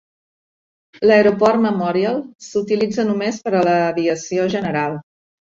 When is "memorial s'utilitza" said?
1.65-3.07